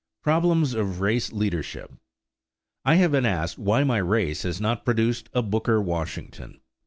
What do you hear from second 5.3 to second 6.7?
a Booker Washington.